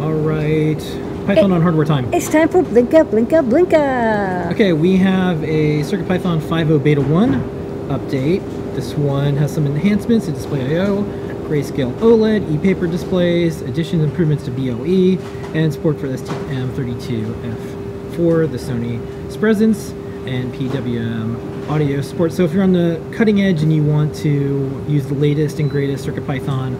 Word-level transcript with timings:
All 0.00 0.14
right. 0.14 0.78
Python 1.26 1.50
It- 1.50 1.54
on 1.54 1.62
hardware 1.62 1.84
time. 1.84 2.06
It's 2.12 2.28
time 2.28 2.48
for 2.48 2.62
Blinka, 2.62 3.04
Blinka, 3.04 3.42
Blinka. 3.48 4.50
Okay, 4.52 4.72
we 4.72 4.96
have 4.96 5.42
a 5.44 5.80
CircuitPython 5.82 6.40
5.0 6.40 6.78
Beta 6.78 7.00
1 7.00 7.40
update. 7.88 8.42
This 8.74 8.96
one 8.96 9.36
has 9.36 9.52
some 9.52 9.66
enhancements 9.66 10.26
to 10.26 10.32
Display 10.32 10.78
I.O., 10.78 11.04
grayscale 11.48 11.92
OLED, 12.00 12.54
e-paper 12.54 12.86
displays, 12.86 13.62
additions 13.62 14.02
improvements 14.04 14.44
to 14.44 14.50
BLE, 14.50 15.18
and 15.54 15.72
support 15.72 15.98
for 15.98 16.06
STM32F4, 16.06 18.46
the 18.50 18.58
Sony 18.58 19.00
Spresense, 19.30 19.92
and 20.26 20.52
PWM 20.54 21.36
audio 21.70 22.00
support. 22.02 22.32
So 22.32 22.44
if 22.44 22.52
you're 22.52 22.62
on 22.62 22.72
the 22.72 23.00
cutting 23.12 23.40
edge 23.40 23.62
and 23.62 23.72
you 23.72 23.82
want 23.82 24.14
to 24.16 24.70
use 24.86 25.06
the 25.06 25.14
latest 25.14 25.58
and 25.58 25.70
greatest 25.70 26.06
CircuitPython 26.06 26.76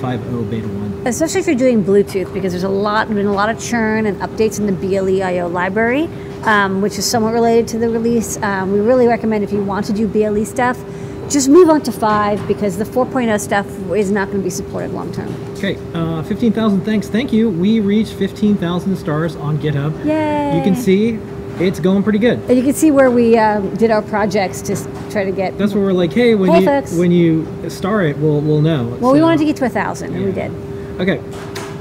5.0 0.00 0.48
Beta 0.50 0.68
1, 0.68 0.91
Especially 1.04 1.40
if 1.40 1.46
you're 1.48 1.56
doing 1.56 1.82
Bluetooth, 1.82 2.32
because 2.32 2.52
there's 2.52 2.62
a 2.62 2.68
lot, 2.68 3.08
been 3.08 3.26
a 3.26 3.32
lot 3.32 3.48
of 3.48 3.60
churn 3.60 4.06
and 4.06 4.16
updates 4.20 4.60
in 4.60 4.66
the 4.66 4.72
BLE.io 4.72 5.48
library, 5.48 6.04
um, 6.44 6.80
which 6.80 6.96
is 6.96 7.04
somewhat 7.04 7.32
related 7.32 7.66
to 7.68 7.78
the 7.78 7.88
release. 7.88 8.40
Um, 8.40 8.72
we 8.72 8.78
really 8.78 9.08
recommend 9.08 9.42
if 9.42 9.50
you 9.52 9.64
want 9.64 9.84
to 9.86 9.92
do 9.92 10.06
BLE 10.06 10.44
stuff, 10.44 10.78
just 11.28 11.48
move 11.48 11.68
on 11.70 11.82
to 11.82 11.92
5 11.92 12.46
because 12.46 12.78
the 12.78 12.84
4.0 12.84 13.40
stuff 13.40 13.66
is 13.90 14.12
not 14.12 14.26
going 14.28 14.38
to 14.38 14.44
be 14.44 14.50
supported 14.50 14.92
long 14.92 15.12
term. 15.12 15.34
Okay, 15.56 15.76
uh, 15.94 16.22
15,000 16.22 16.82
thanks. 16.82 17.08
Thank 17.08 17.32
you. 17.32 17.50
We 17.50 17.80
reached 17.80 18.12
15,000 18.14 18.96
stars 18.96 19.34
on 19.34 19.58
GitHub. 19.58 20.04
Yay! 20.04 20.56
You 20.56 20.62
can 20.62 20.76
see 20.76 21.18
it's 21.58 21.80
going 21.80 22.04
pretty 22.04 22.18
good. 22.20 22.38
And 22.48 22.56
you 22.56 22.62
can 22.62 22.74
see 22.74 22.92
where 22.92 23.10
we 23.10 23.36
um, 23.38 23.74
did 23.74 23.90
our 23.90 24.02
projects 24.02 24.60
to 24.62 24.76
try 25.10 25.24
to 25.24 25.32
get. 25.32 25.58
That's 25.58 25.74
where 25.74 25.82
we're 25.82 25.92
like, 25.92 26.12
hey, 26.12 26.34
when 26.36 26.50
Hey, 26.50 26.60
you 26.60 26.66
folks. 26.66 26.96
when 26.96 27.10
you 27.10 27.68
star 27.70 28.02
it, 28.02 28.16
we'll 28.18 28.40
we'll 28.40 28.62
know. 28.62 28.86
well, 29.00 29.12
we 29.12 29.20
wanted 29.20 29.38
to 29.38 29.44
get 29.44 29.56
to 29.56 29.64
a 29.64 29.68
thousand, 29.68 30.14
and 30.14 30.24
we 30.24 30.32
did. 30.32 30.52
Okay. 31.02 31.18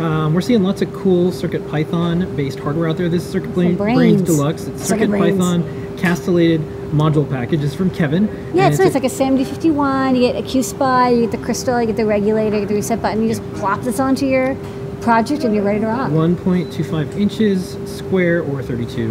Um, 0.03 0.33
we're 0.33 0.41
seeing 0.41 0.63
lots 0.63 0.81
of 0.81 0.91
cool 0.93 1.31
Circuit 1.31 1.67
Python 1.69 2.35
based 2.35 2.57
hardware 2.57 2.89
out 2.89 2.97
there. 2.97 3.07
This 3.07 3.23
is 3.23 3.31
Circuit 3.31 3.53
brains. 3.53 3.77
Brains 3.77 4.21
Deluxe. 4.23 4.65
It's 4.65 4.81
Circuit 4.83 5.11
Circuit 5.11 5.19
Python 5.19 5.97
castellated 5.99 6.61
module 6.89 7.29
package. 7.29 7.63
It's 7.63 7.75
from 7.75 7.91
Kevin. 7.91 8.25
Yeah, 8.55 8.65
and 8.65 8.73
it's 8.73 8.79
nice. 8.79 8.95
Like 8.95 9.03
a 9.03 9.07
SAMD51, 9.07 10.15
you 10.15 10.21
get 10.21 10.35
a 10.37 10.41
QSPI, 10.41 11.15
you 11.15 11.21
get 11.27 11.37
the 11.37 11.45
crystal, 11.45 11.79
you 11.79 11.85
get 11.85 11.97
the 11.97 12.05
regulator, 12.07 12.55
you 12.55 12.61
get 12.63 12.69
the 12.69 12.73
reset 12.73 12.99
button. 12.99 13.21
You 13.21 13.27
just 13.27 13.43
plop 13.53 13.81
this 13.81 13.99
onto 13.99 14.25
your 14.25 14.55
project, 15.01 15.43
and 15.43 15.53
you're 15.53 15.63
ready 15.63 15.81
to 15.81 15.85
rock. 15.85 16.09
1.25 16.09 17.15
inches 17.15 17.77
square 17.85 18.41
or 18.41 18.63
32 18.63 19.07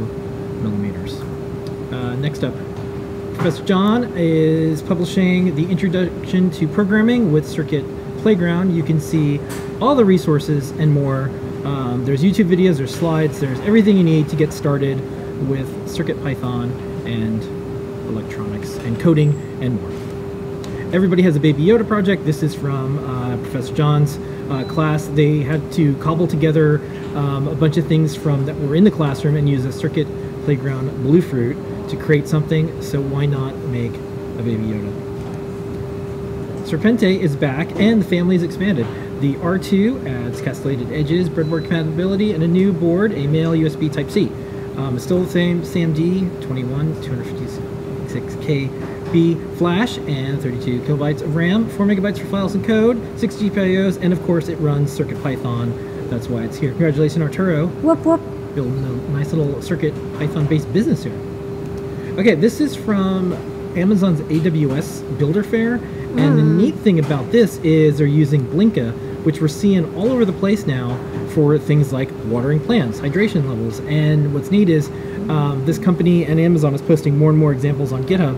millimeters. 0.60 1.20
Uh, 1.92 2.16
next 2.16 2.42
up, 2.42 2.54
Professor 3.34 3.64
John 3.64 4.12
is 4.16 4.82
publishing 4.82 5.54
the 5.54 5.70
Introduction 5.70 6.50
to 6.50 6.66
Programming 6.66 7.32
with 7.32 7.48
Circuit 7.48 7.84
Playground. 8.20 8.74
You 8.74 8.82
can 8.82 9.00
see 9.00 9.40
all 9.80 9.94
the 9.94 10.04
resources 10.04 10.70
and 10.72 10.92
more. 10.92 11.30
Um, 11.64 12.04
there's 12.04 12.22
YouTube 12.22 12.46
videos, 12.46 12.78
there's 12.78 12.94
slides, 12.94 13.40
there's 13.40 13.60
everything 13.60 13.96
you 13.96 14.04
need 14.04 14.28
to 14.28 14.36
get 14.36 14.52
started 14.52 14.98
with 15.48 15.88
Circuit 15.88 16.22
Python 16.22 16.70
and 17.06 17.42
electronics 18.08 18.76
and 18.78 18.98
coding 19.00 19.30
and 19.62 19.80
more. 19.80 19.90
Everybody 20.94 21.22
has 21.22 21.36
a 21.36 21.40
Baby 21.40 21.64
Yoda 21.64 21.86
project. 21.86 22.24
This 22.24 22.42
is 22.42 22.54
from 22.54 22.98
uh, 22.98 23.36
Professor 23.38 23.74
John's 23.74 24.18
uh, 24.50 24.64
class. 24.64 25.06
They 25.08 25.40
had 25.40 25.70
to 25.72 25.94
cobble 25.96 26.26
together 26.26 26.80
um, 27.14 27.46
a 27.46 27.54
bunch 27.54 27.76
of 27.76 27.86
things 27.86 28.16
from 28.16 28.44
that 28.46 28.56
were 28.56 28.74
in 28.74 28.84
the 28.84 28.90
classroom 28.90 29.36
and 29.36 29.48
use 29.48 29.64
a 29.64 29.72
Circuit 29.72 30.08
Playground 30.44 30.90
Bluefruit 31.04 31.56
to 31.90 31.96
create 31.96 32.26
something. 32.26 32.82
So 32.82 33.00
why 33.00 33.26
not 33.26 33.54
make 33.56 33.92
a 33.92 34.42
Baby 34.42 34.64
Yoda? 34.64 35.09
Serpente 36.70 37.18
is 37.18 37.34
back 37.34 37.68
and 37.80 38.00
the 38.00 38.06
family 38.06 38.36
is 38.36 38.44
expanded. 38.44 38.86
The 39.20 39.34
R2 39.34 40.06
adds 40.06 40.40
castellated 40.40 40.92
edges, 40.92 41.28
breadboard 41.28 41.62
compatibility, 41.62 42.32
and 42.32 42.44
a 42.44 42.46
new 42.46 42.72
board, 42.72 43.10
a 43.12 43.26
male 43.26 43.54
USB 43.54 43.92
Type-C. 43.92 44.30
Um, 44.76 44.94
it's 44.94 45.02
still 45.02 45.24
the 45.24 45.28
same 45.28 45.62
SAMD 45.62 46.40
21 46.40 46.94
256KB 47.02 49.58
flash 49.58 49.98
and 49.98 50.40
32 50.40 50.82
kilobytes 50.82 51.22
of 51.22 51.34
RAM, 51.34 51.68
4 51.70 51.86
megabytes 51.86 52.20
for 52.20 52.26
files 52.26 52.54
and 52.54 52.64
code, 52.64 53.02
6 53.18 53.34
GPIOs, 53.34 54.00
and 54.00 54.12
of 54.12 54.22
course 54.22 54.46
it 54.46 54.54
runs 54.60 54.96
CircuitPython. 54.96 56.08
That's 56.08 56.28
why 56.28 56.44
it's 56.44 56.56
here. 56.56 56.70
Congratulations, 56.70 57.20
Arturo 57.20 57.66
Whoop 57.66 58.06
whoop. 58.06 58.20
building 58.54 58.84
a 58.84 58.90
nice 59.08 59.32
little 59.32 59.60
circuit 59.60 59.92
python 60.18 60.46
based 60.46 60.72
business 60.72 61.02
here 61.02 61.18
okay 62.18 62.34
this 62.34 62.60
is 62.60 62.74
from 62.74 63.32
amazon's 63.76 64.20
aws 64.22 65.02
builder 65.18 65.44
fair 65.44 65.78
and 66.18 66.38
the 66.38 66.42
neat 66.42 66.74
thing 66.76 66.98
about 66.98 67.30
this 67.30 67.58
is 67.58 67.98
they're 67.98 68.06
using 68.06 68.44
blinka 68.48 68.92
which 69.24 69.40
we're 69.40 69.48
seeing 69.48 69.84
all 69.96 70.10
over 70.10 70.24
the 70.24 70.32
place 70.32 70.66
now 70.66 70.96
for 71.34 71.56
things 71.58 71.92
like 71.92 72.08
watering 72.26 72.58
plants 72.60 72.98
hydration 73.00 73.46
levels 73.48 73.80
and 73.80 74.32
what's 74.34 74.50
neat 74.50 74.68
is 74.68 74.88
um, 75.28 75.62
this 75.66 75.78
company 75.78 76.24
and 76.24 76.40
amazon 76.40 76.74
is 76.74 76.82
posting 76.82 77.16
more 77.16 77.30
and 77.30 77.38
more 77.38 77.52
examples 77.52 77.92
on 77.92 78.02
github 78.04 78.36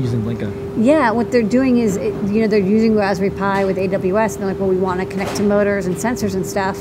using 0.00 0.20
blinka 0.22 0.50
Yeah, 0.76 1.10
what 1.10 1.30
they're 1.32 1.42
doing 1.42 1.78
is, 1.78 1.96
it- 1.96 2.12
you 2.26 2.42
know, 2.42 2.46
they're 2.48 2.58
using 2.58 2.94
Raspberry 2.94 3.30
Pi 3.30 3.64
with 3.64 3.78
AWS, 3.78 4.34
and 4.34 4.42
they're 4.42 4.48
like, 4.52 4.60
well, 4.60 4.68
we 4.68 4.76
want 4.76 5.00
to 5.00 5.06
connect 5.06 5.34
to 5.36 5.42
motors 5.42 5.86
and 5.86 5.96
sensors 5.96 6.34
and 6.34 6.44
stuff. 6.44 6.76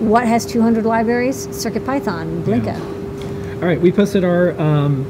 What 0.00 0.26
has 0.26 0.46
200 0.46 0.86
libraries? 0.86 1.46
Circuit 1.54 1.84
Python, 1.84 2.42
Blinka. 2.42 2.74
All 3.60 3.68
right, 3.68 3.78
we 3.78 3.92
posted 3.92 4.24
our 4.24 4.58
um, 4.58 5.04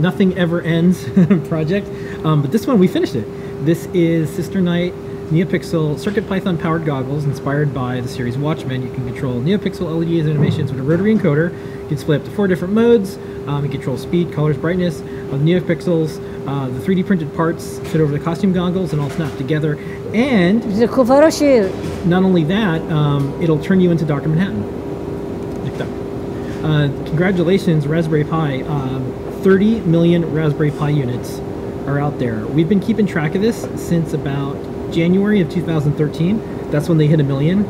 Nothing 0.00 0.38
Ever 0.38 0.62
Ends 0.62 1.04
project, 1.48 1.86
um, 2.24 2.40
but 2.40 2.52
this 2.52 2.66
one 2.66 2.78
we 2.78 2.88
finished 2.88 3.14
it. 3.14 3.26
This 3.64 3.86
is 3.86 4.30
Sister 4.30 4.60
Night 4.60 4.94
NeoPixel 5.30 5.96
CircuitPython 5.96 6.60
powered 6.60 6.86
goggles 6.86 7.24
inspired 7.24 7.74
by 7.74 8.00
the 8.00 8.06
series 8.06 8.38
Watchmen. 8.38 8.82
You 8.82 8.90
can 8.92 9.04
control 9.04 9.40
NeoPixel 9.40 9.98
LEDs 9.98 10.26
and 10.26 10.30
animations 10.36 10.70
with 10.70 10.78
a 10.78 10.82
rotary 10.84 11.12
encoder. 11.12 11.52
You 11.52 11.80
can 11.80 11.88
display 11.88 12.16
up 12.16 12.24
to 12.24 12.30
four 12.30 12.46
different 12.46 12.72
modes. 12.72 13.18
Um, 13.48 13.64
you 13.64 13.70
control 13.70 13.98
speed, 13.98 14.32
colors, 14.32 14.56
brightness 14.56 15.00
of 15.00 15.40
NeoPixels. 15.40 16.46
Uh, 16.46 16.68
the 16.68 16.78
3D 16.78 17.04
printed 17.04 17.34
parts 17.34 17.80
fit 17.80 18.00
over 18.00 18.12
the 18.12 18.20
costume 18.20 18.52
goggles 18.52 18.92
and 18.92 19.02
all 19.02 19.10
snap 19.10 19.36
together. 19.36 19.76
And 20.14 20.64
is 20.64 20.80
a 20.80 20.86
cool 20.86 21.04
photo 21.04 21.28
shoot. 21.28 21.74
not 22.06 22.22
only 22.22 22.44
that, 22.44 22.80
um, 22.92 23.42
it'll 23.42 23.60
turn 23.60 23.80
you 23.80 23.90
into 23.90 24.04
Dr. 24.04 24.28
Manhattan. 24.28 24.78
Uh, 26.64 26.88
congratulations, 27.06 27.86
Raspberry 27.86 28.24
Pi. 28.24 28.62
Um, 28.62 29.12
30 29.42 29.80
million 29.80 30.32
Raspberry 30.32 30.70
Pi 30.70 30.90
units 30.90 31.40
are 31.88 31.98
out 31.98 32.18
there. 32.18 32.46
We've 32.46 32.68
been 32.68 32.80
keeping 32.80 33.06
track 33.06 33.34
of 33.34 33.40
this 33.40 33.66
since 33.76 34.12
about 34.12 34.54
January 34.92 35.40
of 35.40 35.50
2013. 35.50 36.70
That's 36.70 36.88
when 36.88 36.98
they 36.98 37.06
hit 37.06 37.18
a 37.18 37.24
million. 37.24 37.64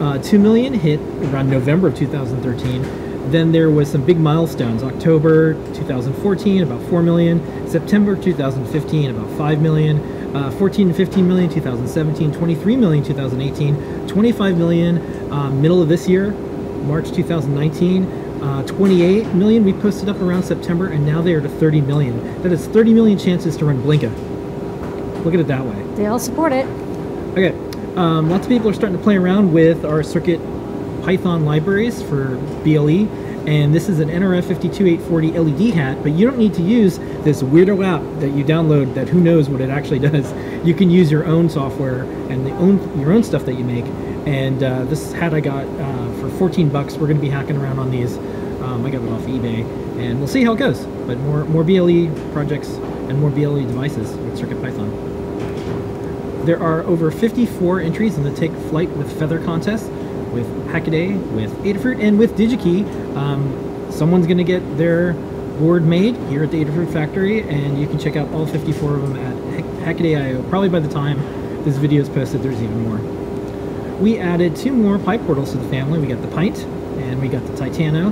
Uh, 0.00 0.20
2 0.20 0.38
million 0.38 0.74
hit 0.74 0.98
around 1.30 1.48
November 1.50 1.88
of 1.88 1.96
2013. 1.96 3.30
Then 3.30 3.52
there 3.52 3.70
was 3.70 3.88
some 3.90 4.04
big 4.04 4.18
milestones. 4.18 4.82
October 4.82 5.54
2014, 5.74 6.62
about 6.64 6.82
4 6.90 7.02
million. 7.02 7.68
September 7.68 8.16
2015, 8.16 9.10
about 9.10 9.30
5 9.38 9.62
million. 9.62 9.98
Uh, 10.34 10.50
14 10.52 10.88
and 10.88 10.96
15 10.96 11.26
million 11.26 11.50
2017, 11.50 12.32
23 12.32 12.76
million 12.76 13.04
2018, 13.04 14.06
25 14.06 14.56
million 14.56 15.32
uh, 15.32 15.50
middle 15.50 15.82
of 15.82 15.88
this 15.88 16.08
year, 16.08 16.30
March 16.86 17.10
2019, 17.10 18.04
uh, 18.42 18.62
28 18.64 19.26
million 19.34 19.64
we 19.64 19.72
posted 19.72 20.08
up 20.08 20.20
around 20.20 20.42
September, 20.42 20.86
and 20.86 21.04
now 21.04 21.20
they 21.20 21.34
are 21.34 21.40
to 21.40 21.48
30 21.48 21.80
million. 21.82 22.42
That 22.42 22.52
is 22.52 22.66
30 22.66 22.94
million 22.94 23.18
chances 23.18 23.56
to 23.58 23.64
run 23.64 23.82
Blinka. 23.82 24.10
Look 25.24 25.34
at 25.34 25.40
it 25.40 25.46
that 25.48 25.64
way. 25.64 25.82
They 25.94 26.06
all 26.06 26.18
support 26.18 26.52
it. 26.52 26.66
Okay, 27.32 27.50
um, 27.96 28.30
lots 28.30 28.46
of 28.46 28.48
people 28.48 28.70
are 28.70 28.72
starting 28.72 28.96
to 28.96 29.02
play 29.02 29.16
around 29.16 29.52
with 29.52 29.84
our 29.84 30.02
Circuit 30.02 30.40
Python 31.02 31.44
libraries 31.44 32.02
for 32.02 32.36
BLE, 32.64 33.08
and 33.46 33.74
this 33.74 33.88
is 33.88 34.00
an 34.00 34.08
NRF52840 34.08 35.60
LED 35.60 35.74
hat, 35.74 36.02
but 36.02 36.12
you 36.12 36.26
don't 36.26 36.38
need 36.38 36.54
to 36.54 36.62
use 36.62 36.98
this 37.24 37.42
weirdo 37.42 37.84
app 37.84 38.20
that 38.20 38.30
you 38.30 38.44
download 38.44 38.94
that 38.94 39.08
who 39.08 39.20
knows 39.20 39.48
what 39.48 39.60
it 39.60 39.70
actually 39.70 39.98
does. 39.98 40.32
You 40.64 40.74
can 40.74 40.90
use 40.90 41.10
your 41.10 41.24
own 41.24 41.48
software 41.48 42.02
and 42.30 42.46
the 42.46 42.52
own 42.52 43.00
your 43.00 43.12
own 43.12 43.24
stuff 43.24 43.46
that 43.46 43.54
you 43.54 43.64
make. 43.64 43.86
And 44.26 44.62
uh, 44.62 44.84
this 44.84 45.12
hat 45.12 45.32
I 45.32 45.40
got 45.40 45.66
uh, 45.66 46.12
for 46.20 46.28
14 46.28 46.68
bucks. 46.68 46.94
We're 46.94 47.06
going 47.06 47.16
to 47.16 47.22
be 47.22 47.30
hacking 47.30 47.56
around 47.56 47.78
on 47.78 47.90
these. 47.90 48.18
Um, 48.60 48.84
I 48.84 48.90
got 48.90 49.02
it 49.02 49.08
off 49.08 49.22
eBay, 49.22 49.64
and 49.98 50.18
we'll 50.18 50.28
see 50.28 50.44
how 50.44 50.52
it 50.52 50.58
goes. 50.58 50.84
But 51.06 51.18
more 51.20 51.44
more 51.46 51.64
BLE 51.64 52.14
projects 52.32 52.68
and 52.68 53.18
more 53.18 53.30
BLE 53.30 53.66
devices 53.66 54.10
with 54.12 54.38
CircuitPython. 54.38 55.10
There 56.44 56.62
are 56.62 56.82
over 56.82 57.10
54 57.10 57.80
entries 57.80 58.16
in 58.16 58.22
the 58.22 58.34
Take 58.34 58.52
Flight 58.52 58.90
with 58.90 59.18
Feather 59.18 59.42
contest, 59.44 59.90
with 60.32 60.46
Hackaday, 60.68 61.18
with 61.32 61.52
Adafruit, 61.64 62.02
and 62.02 62.18
with 62.18 62.36
DigiKey. 62.36 63.16
Um, 63.16 63.90
someone's 63.90 64.26
going 64.26 64.38
to 64.38 64.44
get 64.44 64.60
their 64.76 65.14
board 65.58 65.84
made 65.84 66.16
here 66.28 66.44
at 66.44 66.50
the 66.50 66.64
Adafruit 66.64 66.92
factory, 66.92 67.42
and 67.42 67.80
you 67.80 67.86
can 67.86 67.98
check 67.98 68.16
out 68.16 68.28
all 68.32 68.46
54 68.46 68.94
of 68.94 69.02
them 69.02 69.16
at 69.16 69.49
Hackaday.io. 69.80 70.42
Probably 70.50 70.68
by 70.68 70.80
the 70.80 70.88
time 70.88 71.18
this 71.64 71.76
video 71.76 72.02
is 72.02 72.08
posted, 72.08 72.42
there's 72.42 72.60
even 72.62 72.88
more. 72.88 72.98
we 73.98 74.18
added 74.18 74.56
two 74.56 74.72
more 74.72 74.98
PyPortals 74.98 75.52
to 75.52 75.58
the 75.58 75.68
family. 75.68 75.98
We 75.98 76.06
got 76.06 76.22
the 76.22 76.28
Pint 76.28 76.58
and 77.00 77.20
we 77.20 77.28
got 77.28 77.44
the 77.46 77.52
Titano. 77.52 78.10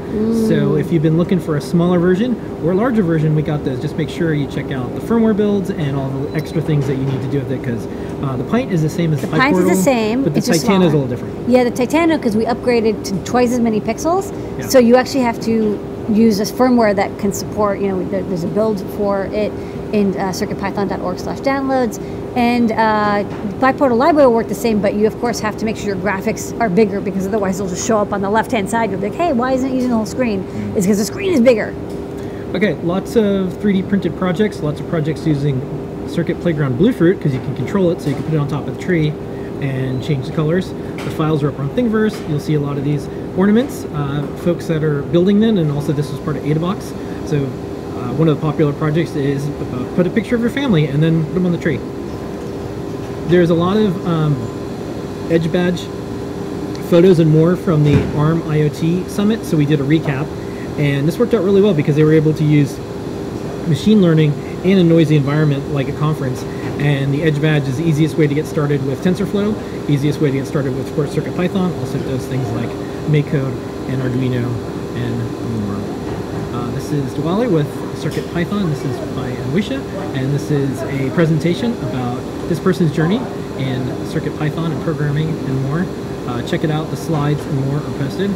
So 0.48 0.76
if 0.76 0.92
you've 0.92 1.02
been 1.02 1.16
looking 1.18 1.38
for 1.40 1.56
a 1.56 1.60
smaller 1.60 1.98
version 1.98 2.36
or 2.64 2.72
a 2.72 2.74
larger 2.74 3.02
version, 3.02 3.34
we 3.34 3.42
got 3.42 3.64
those. 3.64 3.80
Just 3.80 3.96
make 3.96 4.08
sure 4.08 4.32
you 4.34 4.46
check 4.50 4.70
out 4.70 4.94
the 4.94 5.00
firmware 5.00 5.36
builds 5.36 5.70
and 5.70 5.96
all 5.96 6.10
the 6.10 6.34
extra 6.34 6.60
things 6.62 6.86
that 6.86 6.96
you 6.96 7.04
need 7.04 7.20
to 7.22 7.30
do 7.30 7.38
with 7.38 7.52
it 7.52 7.60
because 7.60 7.86
uh, 8.22 8.36
the 8.36 8.44
Pint 8.44 8.72
is 8.72 8.82
the 8.82 8.88
same 8.88 9.12
as 9.12 9.20
the, 9.20 9.28
pipe 9.28 9.40
Pint 9.40 9.56
is 9.56 9.64
the 9.68 9.74
same, 9.76 10.22
but 10.24 10.32
the 10.34 10.38
it's 10.38 10.48
Titano 10.48 10.86
is 10.86 10.92
a 10.92 10.96
little 10.96 11.08
different. 11.08 11.48
Yeah, 11.48 11.64
the 11.64 11.70
Titano 11.70 12.16
because 12.18 12.36
we 12.36 12.44
upgraded 12.44 13.04
to 13.04 13.24
twice 13.24 13.52
as 13.52 13.60
many 13.60 13.80
pixels, 13.80 14.30
Yeah. 14.58 14.66
so 14.68 14.78
you 14.78 14.96
actually 14.96 15.22
have 15.22 15.38
to 15.42 15.76
use 16.10 16.38
this 16.38 16.50
firmware 16.50 16.94
that 16.96 17.18
can 17.18 17.32
support. 17.32 17.80
You 17.80 17.88
know, 17.88 18.08
there, 18.08 18.22
there's 18.22 18.44
a 18.44 18.48
build 18.48 18.80
for 18.96 19.26
it 19.26 19.52
in 19.92 20.16
uh, 20.16 20.30
CircuitPython.org/downloads, 20.30 21.98
and 22.36 22.72
uh, 22.72 23.24
PyPortal 23.58 23.96
Library 23.96 24.26
will 24.26 24.34
work 24.34 24.48
the 24.48 24.54
same, 24.54 24.80
but 24.80 24.94
you 24.94 25.06
of 25.06 25.18
course 25.18 25.40
have 25.40 25.56
to 25.58 25.64
make 25.64 25.76
sure 25.76 25.86
your 25.86 25.96
graphics 25.96 26.58
are 26.60 26.68
bigger 26.68 27.00
because 27.00 27.26
otherwise 27.26 27.58
they'll 27.58 27.68
just 27.68 27.86
show 27.86 27.98
up 27.98 28.12
on 28.12 28.20
the 28.20 28.30
left-hand 28.30 28.68
side. 28.68 28.90
You'll 28.90 29.00
be 29.00 29.08
like, 29.08 29.18
hey, 29.18 29.32
why 29.32 29.52
isn't 29.52 29.70
it 29.70 29.74
using 29.74 29.90
the 29.90 29.96
whole 29.96 30.06
screen? 30.06 30.44
Mm. 30.44 30.76
It's 30.76 30.86
because 30.86 30.98
the 30.98 31.04
screen 31.04 31.32
is 31.32 31.40
bigger. 31.40 31.74
Okay, 32.54 32.74
lots 32.82 33.16
of 33.16 33.52
3D 33.54 33.88
printed 33.88 34.16
projects, 34.16 34.60
lots 34.60 34.80
of 34.80 34.88
projects 34.88 35.26
using 35.26 35.60
Circuit 36.08 36.40
Playground 36.40 36.78
Bluefruit 36.78 37.18
because 37.18 37.34
you 37.34 37.40
can 37.40 37.54
control 37.56 37.90
it 37.90 38.00
so 38.00 38.08
you 38.08 38.14
can 38.14 38.24
put 38.24 38.34
it 38.34 38.38
on 38.38 38.48
top 38.48 38.66
of 38.66 38.76
the 38.76 38.82
tree 38.82 39.10
and 39.60 40.02
change 40.02 40.26
the 40.26 40.34
colors. 40.34 40.70
The 40.70 41.10
files 41.16 41.42
are 41.42 41.48
up 41.48 41.58
on 41.58 41.68
Thingiverse. 41.70 42.28
You'll 42.28 42.40
see 42.40 42.54
a 42.54 42.60
lot 42.60 42.78
of 42.78 42.84
these 42.84 43.06
ornaments, 43.38 43.84
uh, 43.84 44.26
folks 44.42 44.66
that 44.66 44.82
are 44.82 45.02
building 45.02 45.38
them, 45.38 45.58
and 45.58 45.70
also 45.70 45.92
this 45.92 46.10
was 46.10 46.20
part 46.20 46.36
of 46.36 46.42
AdaBox. 46.42 46.82
So 47.28 47.44
uh, 47.44 48.12
one 48.14 48.28
of 48.28 48.36
the 48.36 48.42
popular 48.42 48.72
projects 48.72 49.14
is 49.14 49.46
uh, 49.48 49.92
put 49.94 50.06
a 50.06 50.10
picture 50.10 50.34
of 50.34 50.40
your 50.40 50.50
family 50.50 50.86
and 50.86 51.00
then 51.00 51.24
put 51.26 51.34
them 51.34 51.46
on 51.46 51.52
the 51.52 51.58
tree. 51.58 51.78
There's 53.28 53.50
a 53.50 53.54
lot 53.54 53.76
of 53.76 54.06
um, 54.06 54.34
Edge 55.30 55.50
Badge 55.52 55.82
photos 56.90 57.20
and 57.20 57.30
more 57.30 57.54
from 57.54 57.84
the 57.84 57.94
ARM 58.16 58.42
IoT 58.42 59.08
Summit. 59.08 59.44
So 59.44 59.56
we 59.56 59.66
did 59.66 59.80
a 59.80 59.84
recap, 59.84 60.26
and 60.78 61.06
this 61.06 61.16
worked 61.18 61.32
out 61.32 61.44
really 61.44 61.62
well 61.62 61.74
because 61.74 61.94
they 61.94 62.04
were 62.04 62.14
able 62.14 62.34
to 62.34 62.44
use 62.44 62.76
machine 63.68 64.02
learning 64.02 64.32
in 64.64 64.78
a 64.78 64.82
noisy 64.82 65.14
environment 65.14 65.68
like 65.68 65.88
a 65.88 65.96
conference. 65.98 66.42
And 66.80 67.12
the 67.14 67.22
Edge 67.22 67.40
Badge 67.40 67.68
is 67.68 67.76
the 67.76 67.84
easiest 67.84 68.16
way 68.16 68.26
to 68.26 68.34
get 68.34 68.46
started 68.46 68.84
with 68.84 69.04
TensorFlow, 69.04 69.88
easiest 69.88 70.20
way 70.20 70.30
to 70.30 70.38
get 70.38 70.46
started 70.46 70.74
with 70.74 70.96
of 70.98 71.10
Circuit 71.10 71.36
Python, 71.36 71.72
Also 71.74 71.98
does 72.00 72.26
things 72.26 72.48
like 72.52 72.87
MakeCode 73.08 73.52
and 73.88 74.02
Arduino 74.02 74.44
and 74.96 75.64
more. 75.64 76.58
Uh, 76.58 76.70
this 76.72 76.92
is 76.92 77.12
Diwali 77.14 77.50
with 77.50 77.66
CircuitPython. 78.02 78.68
This 78.68 78.84
is 78.84 78.96
by 79.16 79.30
Anwesha, 79.30 79.80
and 80.14 80.32
this 80.32 80.50
is 80.50 80.80
a 80.82 81.10
presentation 81.14 81.72
about 81.84 82.20
this 82.48 82.60
person's 82.60 82.94
journey 82.94 83.16
in 83.16 83.82
CircuitPython 84.08 84.72
and 84.72 84.82
programming 84.84 85.28
and 85.28 85.62
more. 85.62 85.84
Uh, 86.28 86.42
check 86.46 86.64
it 86.64 86.70
out. 86.70 86.90
The 86.90 86.96
slides 86.96 87.40
and 87.40 87.64
more 87.64 87.78
are 87.78 87.98
posted. 87.98 88.30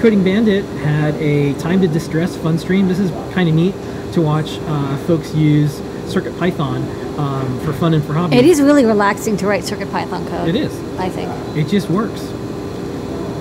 Coding 0.00 0.24
Bandit 0.24 0.64
had 0.80 1.14
a 1.16 1.54
time 1.60 1.80
to 1.80 1.88
distress 1.88 2.36
fun 2.36 2.58
stream. 2.58 2.88
This 2.88 2.98
is 2.98 3.10
kind 3.32 3.48
of 3.48 3.54
neat 3.54 3.74
to 4.14 4.20
watch 4.20 4.58
uh, 4.62 4.96
folks 5.06 5.32
use 5.34 5.78
CircuitPython 6.12 7.18
um, 7.18 7.60
for 7.60 7.72
fun 7.72 7.94
and 7.94 8.04
for 8.04 8.14
hobby. 8.14 8.36
It 8.36 8.44
is 8.44 8.60
really 8.60 8.84
relaxing 8.84 9.36
to 9.38 9.46
write 9.46 9.62
CircuitPython 9.62 10.28
code. 10.28 10.48
It 10.48 10.56
is. 10.56 10.76
I 10.98 11.08
think. 11.08 11.30
It 11.56 11.68
just 11.68 11.88
works. 11.88 12.20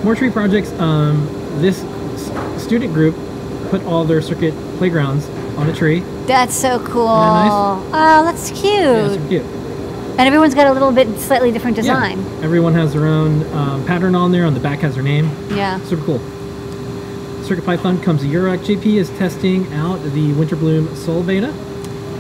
More 0.04 0.16
tree 0.16 0.32
projects. 0.32 0.72
Um, 0.74 1.28
this 1.62 1.80
student 2.62 2.94
group 2.94 3.16
put 3.70 3.84
all 3.84 4.04
their 4.04 4.22
circuit 4.22 4.54
playgrounds 4.78 5.28
on 5.58 5.70
a 5.70 5.74
tree. 5.74 6.00
That's 6.26 6.56
so 6.56 6.80
cool. 6.86 7.08
nice? 7.08 7.52
Oh, 7.52 8.24
that's 8.26 8.50
cute. 8.50 8.74
Yeah, 8.74 9.10
super 9.10 9.28
cute. 9.28 9.46
And 10.18 10.22
everyone's 10.22 10.56
got 10.56 10.68
a 10.68 10.74
little 10.74 10.92
bit 10.92 11.08
slightly 11.20 11.52
different 11.52 11.76
design. 11.76 12.20
Yeah. 12.20 12.42
Everyone 12.42 12.74
has 12.74 12.94
their 12.94 13.06
own 13.06 13.44
um, 13.54 13.86
pattern 13.86 14.16
on 14.16 14.32
there. 14.32 14.46
On 14.46 14.54
the 14.54 14.60
back 14.60 14.80
has 14.80 14.96
their 14.96 15.04
name. 15.04 15.26
Yeah. 15.50 15.80
Super 15.86 16.04
cool. 16.04 16.20
CircuitPython 17.46 18.02
comes 18.04 18.22
to 18.22 18.28
Eurorack. 18.28 18.60
JP 18.60 18.86
is 18.86 19.10
testing 19.12 19.72
out 19.74 19.98
the 20.04 20.32
Winterbloom 20.34 20.96
Sol 20.96 21.24
Beta. 21.24 21.54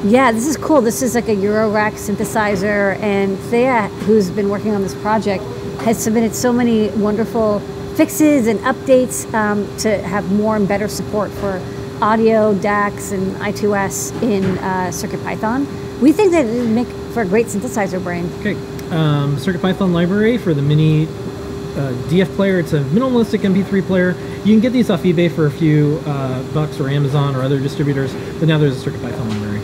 Yeah, 0.03 0.31
this 0.31 0.47
is 0.47 0.57
cool. 0.57 0.81
This 0.81 1.01
is 1.01 1.13
like 1.13 1.27
a 1.27 1.35
Eurorack 1.35 1.93
synthesizer, 1.93 2.97
and 3.01 3.37
Thea, 3.37 3.87
who's 4.05 4.31
been 4.31 4.49
working 4.49 4.73
on 4.73 4.81
this 4.81 4.95
project, 4.95 5.43
has 5.83 6.01
submitted 6.01 6.35
so 6.35 6.53
many 6.53 6.89
wonderful 6.89 7.59
fixes 7.95 8.47
and 8.47 8.59
updates 8.59 9.31
um, 9.33 9.65
to 9.77 9.97
have 10.03 10.31
more 10.31 10.55
and 10.55 10.67
better 10.67 10.87
support 10.87 11.31
for 11.31 11.61
audio, 12.01 12.53
DACs, 12.55 13.11
and 13.11 13.35
I2S 13.37 14.21
in 14.21 14.43
uh, 14.59 14.89
CircuitPython. 14.91 15.99
We 16.01 16.11
think 16.11 16.31
that 16.31 16.45
it 16.45 16.61
would 16.61 16.69
make 16.69 16.87
for 17.13 17.21
a 17.21 17.25
great 17.25 17.47
synthesizer 17.47 18.01
brain. 18.01 18.31
Okay. 18.39 18.53
Um, 18.91 19.37
CircuitPython 19.37 19.91
library 19.91 20.37
for 20.37 20.53
the 20.53 20.61
mini 20.61 21.05
uh, 21.05 21.93
DF 22.09 22.35
player. 22.35 22.59
It's 22.59 22.73
a 22.73 22.81
minimalistic 22.81 23.39
MP3 23.39 23.85
player. 23.85 24.11
You 24.43 24.53
can 24.53 24.59
get 24.59 24.73
these 24.73 24.89
off 24.89 25.03
eBay 25.03 25.33
for 25.33 25.45
a 25.47 25.51
few 25.51 26.01
uh, 26.05 26.43
bucks 26.53 26.79
or 26.79 26.89
Amazon 26.89 27.35
or 27.35 27.41
other 27.41 27.59
distributors, 27.59 28.13
but 28.39 28.47
now 28.47 28.57
there's 28.57 28.85
a 28.85 28.89
CircuitPython 28.89 29.29
library. 29.29 29.61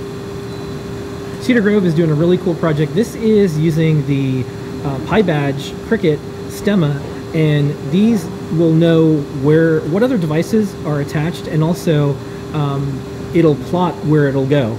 Cedar 1.43 1.61
Grove 1.61 1.85
is 1.85 1.93
doing 1.93 2.11
a 2.11 2.13
really 2.13 2.37
cool 2.37 2.55
project. 2.55 2.93
This 2.93 3.15
is 3.15 3.57
using 3.57 4.05
the 4.07 4.43
uh, 4.85 4.97
PyBadge 5.07 5.71
Crickit 5.87 6.17
stemma, 6.49 6.99
and 7.35 7.71
these 7.91 8.25
will 8.53 8.71
know 8.73 9.17
where 9.43 9.81
what 9.89 10.03
other 10.03 10.17
devices 10.17 10.73
are 10.85 11.01
attached, 11.01 11.47
and 11.47 11.63
also 11.63 12.15
um, 12.53 12.99
it'll 13.33 13.55
plot 13.55 13.93
where 14.05 14.27
it'll 14.27 14.47
go, 14.47 14.73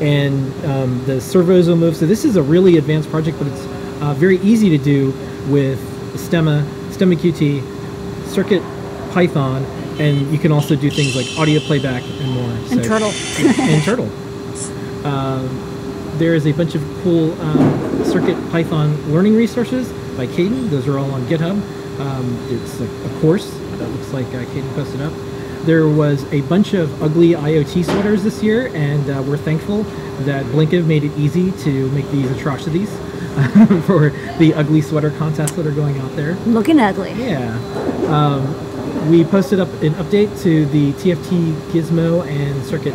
and 0.00 0.52
um, 0.64 1.04
the 1.06 1.20
servos 1.20 1.68
will 1.68 1.76
move. 1.76 1.96
So 1.96 2.06
this 2.06 2.24
is 2.24 2.36
a 2.36 2.42
really 2.42 2.78
advanced 2.78 3.10
project, 3.10 3.38
but 3.38 3.46
it's 3.48 3.64
uh, 4.02 4.14
very 4.16 4.38
easy 4.38 4.70
to 4.70 4.78
do 4.78 5.10
with 5.48 5.78
stemma, 6.18 6.62
stemma 6.90 7.16
QT, 7.16 8.26
Circuit 8.28 8.62
Python, 9.12 9.64
and 10.00 10.30
you 10.32 10.38
can 10.38 10.52
also 10.52 10.74
do 10.76 10.90
things 10.90 11.14
like 11.14 11.26
audio 11.38 11.60
playback 11.60 12.02
and 12.02 12.30
more. 12.32 12.50
And 12.50 12.68
So- 12.68 12.82
Turtle. 12.82 13.10
and 13.60 13.82
Turtle. 13.84 14.10
Um, 15.00 15.48
there 16.20 16.34
is 16.34 16.46
a 16.46 16.52
bunch 16.52 16.74
of 16.74 16.82
cool 17.02 17.32
um, 17.40 18.04
Circuit 18.04 18.36
Python 18.50 18.94
learning 19.10 19.34
resources 19.34 19.90
by 20.18 20.26
Caden. 20.26 20.68
Those 20.68 20.86
are 20.86 20.98
all 20.98 21.10
on 21.12 21.22
GitHub. 21.22 21.56
Um, 21.98 22.46
it's 22.50 22.78
a, 22.78 22.84
a 22.84 23.20
course 23.22 23.50
that 23.50 23.88
looks 23.88 24.12
like 24.12 24.26
uh, 24.26 24.44
Caden 24.52 24.74
posted 24.74 25.00
up. 25.00 25.14
There 25.64 25.88
was 25.88 26.30
a 26.30 26.42
bunch 26.42 26.74
of 26.74 27.02
ugly 27.02 27.30
IoT 27.30 27.86
sweaters 27.86 28.22
this 28.22 28.42
year, 28.42 28.70
and 28.74 29.08
uh, 29.08 29.22
we're 29.26 29.38
thankful 29.38 29.84
that 30.24 30.44
Blinka 30.46 30.84
made 30.84 31.04
it 31.04 31.12
easy 31.16 31.52
to 31.62 31.88
make 31.92 32.08
these 32.10 32.30
atrocities 32.30 32.90
for 33.86 34.10
the 34.38 34.52
ugly 34.54 34.82
sweater 34.82 35.12
contests 35.12 35.52
that 35.52 35.66
are 35.66 35.72
going 35.72 35.98
out 36.00 36.14
there. 36.16 36.34
Looking 36.44 36.80
ugly. 36.80 37.12
Yeah. 37.12 37.56
Um, 38.08 39.10
we 39.10 39.24
posted 39.24 39.58
up 39.58 39.68
an 39.82 39.94
update 39.94 40.42
to 40.42 40.66
the 40.66 40.92
TFT 40.92 41.54
Gizmo 41.70 42.26
and 42.26 42.62
Circuit 42.66 42.94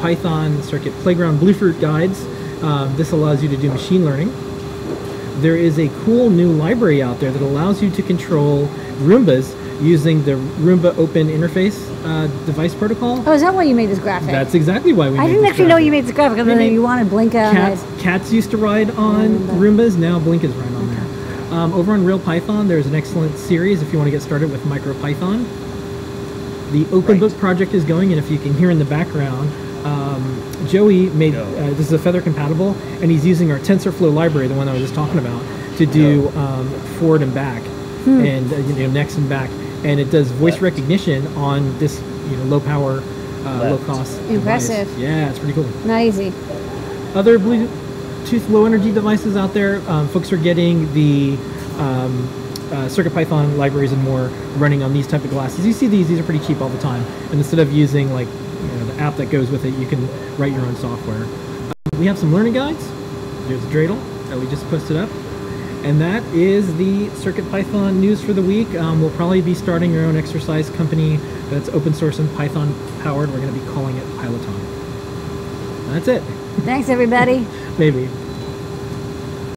Python 0.00 0.60
Circuit 0.64 0.92
Playground 0.94 1.38
Bluefruit 1.38 1.80
guides. 1.80 2.26
Um, 2.64 2.96
this 2.96 3.12
allows 3.12 3.42
you 3.42 3.48
to 3.50 3.56
do 3.58 3.70
machine 3.70 4.06
learning. 4.06 4.32
There 5.42 5.54
is 5.56 5.78
a 5.78 5.88
cool 6.04 6.30
new 6.30 6.50
library 6.50 7.02
out 7.02 7.20
there 7.20 7.30
that 7.30 7.42
allows 7.42 7.82
you 7.82 7.90
to 7.90 8.02
control 8.02 8.66
Roombas 9.04 9.54
using 9.82 10.24
the 10.24 10.32
Roomba 10.62 10.96
Open 10.96 11.26
Interface 11.26 11.76
uh, 12.06 12.26
device 12.46 12.74
protocol. 12.74 13.22
Oh, 13.28 13.32
is 13.32 13.42
that 13.42 13.52
why 13.54 13.64
you 13.64 13.74
made 13.74 13.90
this 13.90 13.98
graphic? 13.98 14.30
That's 14.30 14.54
exactly 14.54 14.94
why 14.94 15.10
we 15.10 15.18
I 15.18 15.26
didn't 15.26 15.44
actually 15.44 15.66
know 15.66 15.76
you 15.76 15.90
made 15.90 16.04
this 16.04 16.14
graphic, 16.14 16.38
other 16.38 16.54
than 16.54 16.72
you 16.72 16.80
wanted 16.80 17.08
Blinka. 17.08 17.52
Cats, 17.52 17.84
cats 18.00 18.32
used 18.32 18.50
to 18.52 18.56
ride 18.56 18.90
on 18.92 19.38
Roombas. 19.58 19.98
Now 19.98 20.18
Blink 20.18 20.42
is 20.44 20.54
right 20.54 20.72
on 20.72 20.86
there. 20.86 21.52
Um, 21.52 21.72
over 21.74 21.92
on 21.92 22.04
Real 22.04 22.18
Python, 22.18 22.66
there's 22.66 22.86
an 22.86 22.94
excellent 22.94 23.36
series 23.36 23.82
if 23.82 23.92
you 23.92 23.98
want 23.98 24.06
to 24.06 24.10
get 24.10 24.22
started 24.22 24.50
with 24.50 24.62
MicroPython. 24.62 25.44
The 26.72 26.86
Open 26.92 27.18
Book 27.20 27.36
project 27.36 27.74
is 27.74 27.84
going, 27.84 28.10
and 28.12 28.18
if 28.18 28.30
you 28.30 28.38
can 28.38 28.54
hear 28.54 28.70
in 28.70 28.78
the 28.78 28.84
background, 28.86 29.50
um, 29.84 30.66
Joey 30.66 31.10
made 31.10 31.34
uh, 31.34 31.44
this 31.70 31.86
is 31.86 31.92
a 31.92 31.98
Feather 31.98 32.22
compatible, 32.22 32.74
and 33.02 33.10
he's 33.10 33.24
using 33.24 33.50
our 33.50 33.58
TensorFlow 33.58 34.12
library, 34.12 34.48
the 34.48 34.54
one 34.54 34.68
I 34.68 34.72
was 34.72 34.82
just 34.82 34.94
talking 34.94 35.18
about, 35.18 35.42
to 35.76 35.86
do 35.86 36.28
um, 36.30 36.68
forward 36.98 37.22
and 37.22 37.32
back, 37.34 37.62
and 38.06 38.52
uh, 38.52 38.56
you 38.56 38.86
know 38.86 38.90
next 38.90 39.16
and 39.16 39.28
back, 39.28 39.50
and 39.84 40.00
it 40.00 40.10
does 40.10 40.30
voice 40.32 40.58
recognition 40.60 41.26
on 41.36 41.78
this 41.78 42.00
you 42.30 42.36
know 42.36 42.44
low 42.44 42.60
power, 42.60 43.02
uh, 43.44 43.70
low 43.70 43.78
cost. 43.84 44.18
Impressive. 44.22 44.86
Device. 44.88 44.98
Yeah, 44.98 45.30
it's 45.30 45.38
pretty 45.38 45.54
cool 45.54 45.68
Not 45.86 46.00
easy. 46.00 46.28
other 47.14 47.38
Bluetooth 47.38 48.48
low 48.48 48.64
energy 48.64 48.92
devices 48.92 49.36
out 49.36 49.52
there, 49.52 49.86
um, 49.90 50.08
folks 50.08 50.32
are 50.32 50.38
getting 50.38 50.92
the 50.94 51.32
um, 51.78 52.26
uh, 52.72 52.88
CircuitPython 52.88 53.58
libraries 53.58 53.92
and 53.92 54.02
more 54.02 54.28
running 54.56 54.82
on 54.82 54.94
these 54.94 55.06
type 55.06 55.24
of 55.24 55.30
glasses. 55.30 55.66
You 55.66 55.74
see 55.74 55.88
these; 55.88 56.08
these 56.08 56.18
are 56.18 56.24
pretty 56.24 56.44
cheap 56.46 56.62
all 56.62 56.70
the 56.70 56.80
time. 56.80 57.02
And 57.30 57.34
instead 57.34 57.58
of 57.58 57.70
using 57.70 58.12
like 58.12 58.28
you 58.28 58.32
know, 58.32 58.38
the 58.38 58.43
app 58.98 59.16
that 59.16 59.30
goes 59.30 59.50
with 59.50 59.64
it, 59.64 59.74
you 59.74 59.86
can 59.86 60.06
write 60.36 60.52
your 60.52 60.62
own 60.62 60.76
software. 60.76 61.24
Um, 61.24 61.98
we 61.98 62.06
have 62.06 62.18
some 62.18 62.32
learning 62.32 62.54
guides. 62.54 62.86
There's 63.48 63.62
a 63.64 63.68
dreidel 63.68 64.00
that 64.28 64.38
we 64.38 64.46
just 64.48 64.64
posted 64.68 64.96
up. 64.96 65.10
And 65.84 66.00
that 66.00 66.22
is 66.32 66.74
the 66.78 67.08
CircuitPython 67.08 67.96
news 67.96 68.24
for 68.24 68.32
the 68.32 68.40
week. 68.40 68.74
Um, 68.74 69.02
we'll 69.02 69.14
probably 69.16 69.42
be 69.42 69.54
starting 69.54 69.96
our 69.98 70.04
own 70.04 70.16
exercise 70.16 70.70
company 70.70 71.16
that's 71.50 71.68
open 71.68 71.92
source 71.92 72.18
and 72.18 72.34
Python 72.36 72.74
powered. 73.02 73.30
We're 73.30 73.40
going 73.40 73.52
to 73.52 73.60
be 73.60 73.66
calling 73.66 73.96
it 73.96 74.04
Pyloton. 74.16 75.92
That's 75.92 76.08
it. 76.08 76.22
Thanks, 76.62 76.88
everybody. 76.88 77.46
Maybe. 77.78 78.08